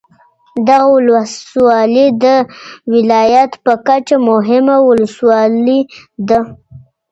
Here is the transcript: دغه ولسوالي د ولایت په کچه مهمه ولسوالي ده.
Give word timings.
دغه 0.67 0.87
ولسوالي 0.97 2.07
د 2.23 2.25
ولایت 2.93 3.51
په 3.65 3.73
کچه 3.87 4.15
مهمه 4.29 4.75
ولسوالي 4.89 5.79
ده. 6.29 6.39